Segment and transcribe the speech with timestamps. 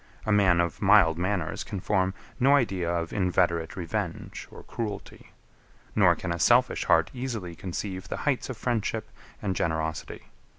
[0.25, 5.31] A man of mild manners can form no idea of inveterate revenge or cruelty;
[5.95, 9.11] nor can a selfish heart easily conceive the heights of friendship
[9.43, 10.25] and generosity.